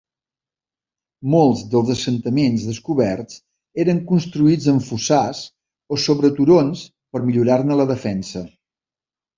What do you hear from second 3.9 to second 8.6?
construïts en fossars o sobre turons per millorar-ne la defensa.